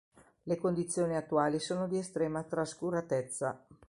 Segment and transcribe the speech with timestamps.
[0.41, 3.67] Le condizioni attuali sono di estrema trascuratezza.